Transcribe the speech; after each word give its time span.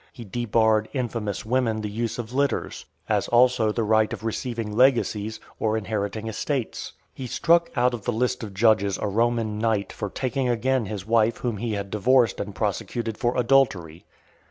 He 0.11 0.25
debarred 0.25 0.89
infamous 0.93 1.45
women 1.45 1.81
the 1.81 1.87
use 1.87 2.17
of 2.17 2.33
litters; 2.33 2.85
as 3.07 3.27
also 3.27 3.71
the 3.71 3.83
right 3.83 4.11
of 4.11 4.23
receiving 4.23 4.75
legacies, 4.75 5.39
or 5.59 5.77
inheriting 5.77 6.25
estates. 6.25 6.93
He 7.13 7.27
struck 7.27 7.69
out 7.75 7.93
of 7.93 8.05
the 8.05 8.11
list 8.11 8.41
of 8.41 8.51
judges 8.55 8.97
a 8.99 9.07
Roman 9.07 9.59
knight 9.59 9.93
for 9.93 10.09
taking 10.09 10.49
again 10.49 10.87
his 10.87 11.05
wife 11.05 11.37
whom 11.37 11.57
he 11.57 11.73
had 11.73 11.91
divorced 11.91 12.39
and 12.39 12.55
prosecuted 12.55 13.15
for 13.15 13.37
adultery. 13.37 14.03